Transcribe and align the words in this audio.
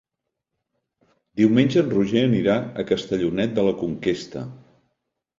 Diumenge 1.41 1.77
en 1.83 1.91
Roger 1.91 2.23
anirà 2.29 2.55
a 2.83 2.85
Castellonet 2.93 3.53
de 3.59 3.67
la 3.69 3.75
Conquesta. 3.83 4.43